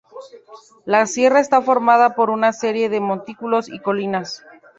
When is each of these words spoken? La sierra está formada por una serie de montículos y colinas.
La 0.83 1.05
sierra 1.05 1.39
está 1.39 1.61
formada 1.61 2.15
por 2.15 2.31
una 2.31 2.53
serie 2.53 2.89
de 2.89 2.99
montículos 2.99 3.69
y 3.69 3.77
colinas. 3.77 4.43